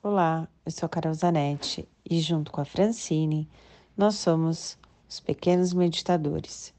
Olá, 0.00 0.46
eu 0.64 0.70
sou 0.70 0.88
Carol 0.88 1.12
Zanetti 1.12 1.88
e, 2.08 2.20
junto 2.20 2.52
com 2.52 2.60
a 2.60 2.64
Francine, 2.64 3.48
nós 3.96 4.14
somos 4.14 4.78
os 5.08 5.18
Pequenos 5.18 5.72
Meditadores 5.74 6.72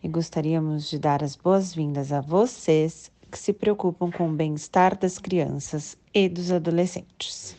e 0.00 0.06
gostaríamos 0.06 0.88
de 0.88 0.96
dar 0.96 1.24
as 1.24 1.34
boas-vindas 1.34 2.12
a 2.12 2.20
vocês 2.20 3.10
que 3.28 3.36
se 3.36 3.52
preocupam 3.52 4.08
com 4.12 4.30
o 4.30 4.32
bem-estar 4.32 4.96
das 4.96 5.18
crianças 5.18 5.98
e 6.14 6.28
dos 6.28 6.52
adolescentes. 6.52 7.56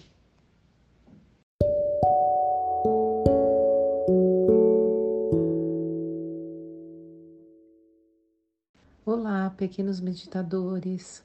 Olá, 9.06 9.50
pequenos 9.58 10.00
meditadores! 10.00 11.22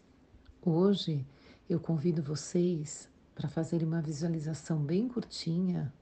Hoje 0.61 1.25
eu 1.71 1.79
convido 1.79 2.21
vocês 2.21 3.09
para 3.37 3.51
fazerem 3.51 3.87
uma 3.87 4.01
visualização 4.01 4.79
bem 4.79 5.07
curtinha 5.07 5.93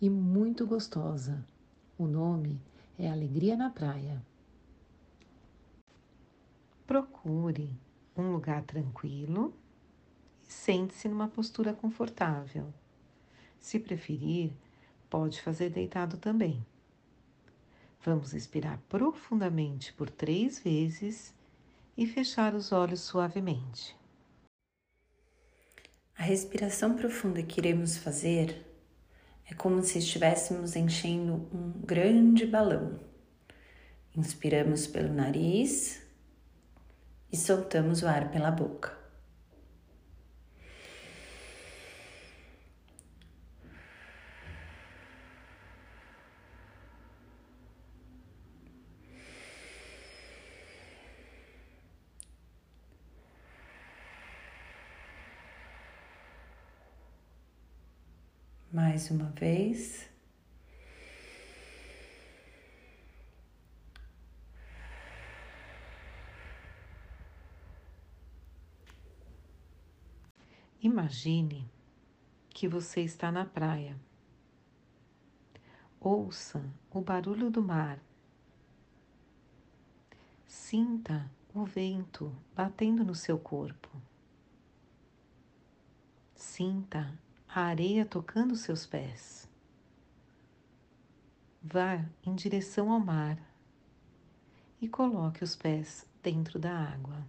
e 0.00 0.10
muito 0.10 0.66
gostosa. 0.66 1.46
O 1.96 2.08
nome 2.08 2.60
é 2.98 3.08
Alegria 3.08 3.56
na 3.56 3.70
Praia. 3.70 4.20
Procure 6.84 7.70
um 8.16 8.32
lugar 8.32 8.64
tranquilo 8.64 9.54
e 10.42 10.52
sente-se 10.52 11.08
numa 11.08 11.28
postura 11.28 11.72
confortável. 11.72 12.74
Se 13.60 13.78
preferir, 13.78 14.52
pode 15.08 15.40
fazer 15.40 15.70
deitado 15.70 16.16
também. 16.16 16.66
Vamos 18.02 18.34
expirar 18.34 18.80
profundamente 18.88 19.92
por 19.92 20.10
três 20.10 20.58
vezes 20.58 21.32
e 21.96 22.04
fechar 22.04 22.52
os 22.52 22.72
olhos 22.72 23.00
suavemente. 23.02 23.99
A 26.20 26.22
respiração 26.22 26.96
profunda 26.96 27.42
que 27.42 27.58
iremos 27.58 27.96
fazer 27.96 28.66
é 29.50 29.54
como 29.54 29.82
se 29.82 29.96
estivéssemos 29.96 30.76
enchendo 30.76 31.48
um 31.50 31.72
grande 31.82 32.44
balão. 32.44 33.00
Inspiramos 34.14 34.86
pelo 34.86 35.14
nariz 35.14 36.02
e 37.32 37.38
soltamos 37.38 38.02
o 38.02 38.06
ar 38.06 38.30
pela 38.30 38.50
boca. 38.50 38.99
Mais 58.72 59.10
uma 59.10 59.30
vez. 59.30 60.08
Imagine 70.80 71.68
que 72.48 72.68
você 72.68 73.00
está 73.00 73.32
na 73.32 73.44
praia. 73.44 73.98
Ouça 75.98 76.64
o 76.92 77.00
barulho 77.00 77.50
do 77.50 77.60
mar. 77.60 77.98
Sinta 80.46 81.28
o 81.52 81.64
vento 81.64 82.32
batendo 82.54 83.02
no 83.02 83.16
seu 83.16 83.36
corpo. 83.36 83.90
Sinta 86.36 87.12
a 87.52 87.62
areia 87.62 88.06
tocando 88.06 88.54
seus 88.54 88.86
pés. 88.86 89.48
Vá 91.60 92.04
em 92.24 92.32
direção 92.36 92.92
ao 92.92 93.00
mar 93.00 93.36
e 94.80 94.88
coloque 94.88 95.42
os 95.42 95.56
pés 95.56 96.06
dentro 96.22 96.60
da 96.60 96.72
água. 96.72 97.26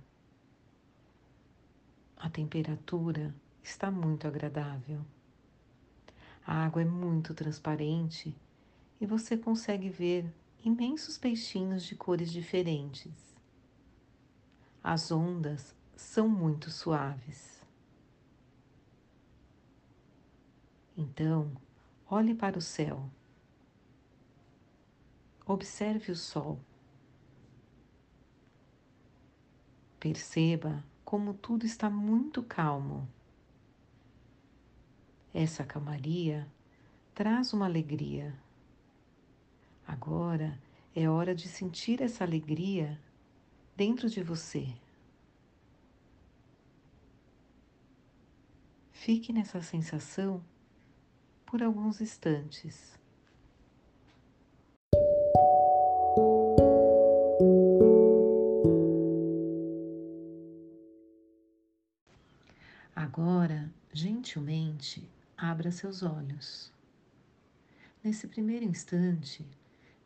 A 2.15 2.29
temperatura 2.29 3.33
está 3.63 3.89
muito 3.89 4.27
agradável. 4.27 5.01
A 6.45 6.65
água 6.65 6.83
é 6.83 6.85
muito 6.85 7.33
transparente 7.33 8.35
e 8.99 9.07
você 9.07 9.35
consegue 9.35 9.89
ver 9.89 10.31
imensos 10.63 11.17
peixinhos 11.17 11.83
de 11.83 11.95
cores 11.95 12.31
diferentes. 12.31 13.11
As 14.83 15.11
ondas 15.11 15.75
são 15.95 16.29
muito 16.29 16.69
suaves. 16.69 17.60
Então, 21.01 21.51
olhe 22.07 22.35
para 22.35 22.59
o 22.59 22.61
céu. 22.61 23.09
Observe 25.47 26.11
o 26.11 26.15
sol. 26.15 26.59
Perceba 29.99 30.83
como 31.03 31.33
tudo 31.33 31.65
está 31.65 31.89
muito 31.89 32.43
calmo. 32.43 33.09
Essa 35.33 35.63
calmaria 35.63 36.47
traz 37.15 37.51
uma 37.51 37.65
alegria. 37.65 38.39
Agora 39.87 40.61
é 40.95 41.09
hora 41.09 41.33
de 41.33 41.47
sentir 41.47 41.99
essa 41.99 42.23
alegria 42.23 43.01
dentro 43.75 44.07
de 44.07 44.21
você. 44.21 44.71
Fique 48.91 49.33
nessa 49.33 49.63
sensação 49.63 50.43
por 51.51 51.61
alguns 51.61 51.99
instantes. 51.99 52.97
Agora, 62.95 63.69
gentilmente, 63.91 65.05
abra 65.37 65.73
seus 65.73 66.01
olhos. 66.03 66.71
Nesse 68.01 68.29
primeiro 68.29 68.63
instante, 68.63 69.45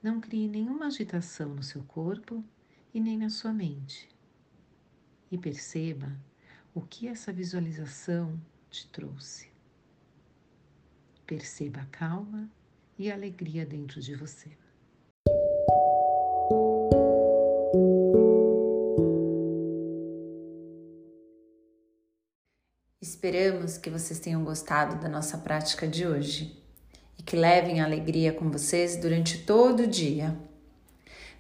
não 0.02 0.20
crie 0.20 0.48
nenhuma 0.48 0.88
agitação 0.88 1.54
no 1.54 1.62
seu 1.62 1.84
corpo 1.84 2.44
e 2.92 3.00
nem 3.00 3.20
na 3.20 3.30
sua 3.30 3.54
mente. 3.54 4.10
E 5.32 5.38
perceba 5.38 6.12
o 6.74 6.82
que 6.82 7.08
essa 7.08 7.32
visualização 7.32 8.42
te 8.72 8.88
trouxe. 8.88 9.55
Perceba 11.26 11.82
a 11.82 11.86
calma 11.86 12.48
e 13.00 13.12
a 13.12 13.16
alegria 13.16 13.66
dentro 13.66 14.00
de 14.00 14.16
você. 14.16 14.52
Esperamos 23.02 23.80
que 23.80 23.90
vocês 23.90 24.20
tenham 24.20 24.44
gostado 24.44 25.02
da 25.02 25.10
nossa 25.10 25.40
prática 25.40 25.88
de 25.88 26.06
hoje 26.06 26.64
e 27.18 27.24
que 27.24 27.36
levem 27.36 27.82
alegria 27.82 28.32
com 28.32 28.52
vocês 28.52 28.96
durante 28.96 29.40
todo 29.40 29.80
o 29.82 29.88
dia. 29.88 30.38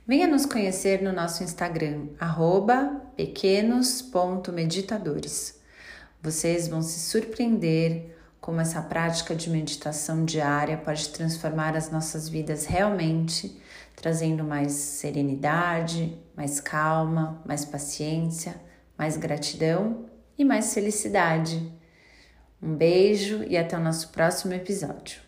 Venha 0.07 0.27
nos 0.27 0.47
conhecer 0.47 1.03
no 1.03 1.13
nosso 1.13 1.43
Instagram, 1.43 2.07
pequenos.meditadores. 3.15 5.61
Vocês 6.23 6.67
vão 6.67 6.81
se 6.81 6.99
surpreender 6.99 8.14
como 8.45 8.61
essa 8.61 8.79
prática 8.79 9.33
de 9.33 9.49
meditação 9.49 10.23
diária 10.23 10.77
pode 10.77 11.09
transformar 11.09 11.75
as 11.75 11.89
nossas 11.89 12.29
vidas 12.29 12.65
realmente, 12.65 13.59
trazendo 13.95 14.43
mais 14.43 14.71
serenidade, 14.71 16.15
mais 16.37 16.59
calma, 16.59 17.41
mais 17.43 17.65
paciência, 17.65 18.53
mais 18.95 19.17
gratidão 19.17 20.05
e 20.37 20.45
mais 20.45 20.75
felicidade. 20.75 21.73
Um 22.61 22.75
beijo 22.75 23.43
e 23.47 23.57
até 23.57 23.75
o 23.75 23.81
nosso 23.81 24.09
próximo 24.09 24.53
episódio. 24.53 25.25